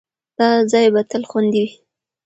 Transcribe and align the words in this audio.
دا 0.37 0.49
ځای 0.71 0.85
به 0.93 1.01
تل 1.09 1.23
خوندي 1.29 1.59
وي. 1.67 1.73